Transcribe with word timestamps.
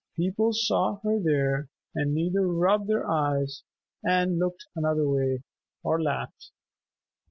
People 0.17 0.51
saw 0.51 0.99
her 1.03 1.19
there 1.19 1.67
and 1.93 2.17
either 2.17 2.47
rubbed 2.47 2.87
their 2.87 3.07
eyes 3.07 3.61
and 4.03 4.39
looked 4.39 4.65
another 4.75 5.07
way, 5.07 5.43
or 5.83 6.01
laughed. 6.01 6.49